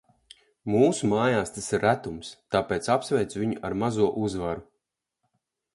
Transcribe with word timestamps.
Mūsu 0.75 1.09
mājās 1.11 1.53
tas 1.57 1.67
ir 1.77 1.83
retums, 1.87 2.31
tāpēc 2.57 2.91
apsveicu 2.95 3.45
viņu 3.45 3.61
ar 3.69 3.77
mazo 3.85 4.13
uzvaru. 4.25 4.67